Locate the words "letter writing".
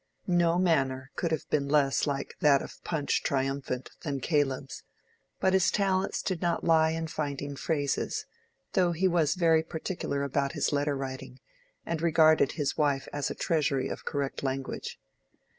10.73-11.39